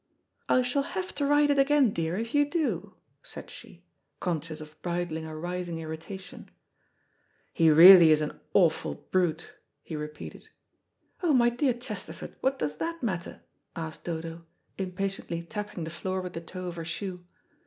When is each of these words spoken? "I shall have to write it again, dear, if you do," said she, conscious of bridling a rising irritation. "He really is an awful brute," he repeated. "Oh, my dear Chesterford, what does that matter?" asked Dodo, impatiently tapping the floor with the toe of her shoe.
"I 0.49 0.63
shall 0.63 0.81
have 0.97 1.13
to 1.13 1.27
write 1.27 1.51
it 1.51 1.59
again, 1.59 1.91
dear, 1.91 2.17
if 2.17 2.33
you 2.33 2.49
do," 2.49 2.95
said 3.21 3.51
she, 3.51 3.85
conscious 4.19 4.59
of 4.59 4.81
bridling 4.81 5.27
a 5.27 5.37
rising 5.37 5.77
irritation. 5.77 6.49
"He 7.53 7.69
really 7.69 8.09
is 8.09 8.19
an 8.19 8.39
awful 8.55 8.95
brute," 9.11 9.53
he 9.83 9.95
repeated. 9.95 10.49
"Oh, 11.21 11.33
my 11.35 11.51
dear 11.51 11.75
Chesterford, 11.75 12.35
what 12.41 12.57
does 12.57 12.77
that 12.77 13.03
matter?" 13.03 13.41
asked 13.75 14.03
Dodo, 14.05 14.43
impatiently 14.75 15.43
tapping 15.43 15.83
the 15.83 15.91
floor 15.91 16.19
with 16.21 16.33
the 16.33 16.41
toe 16.41 16.65
of 16.65 16.77
her 16.77 16.83
shoe. 16.85 17.23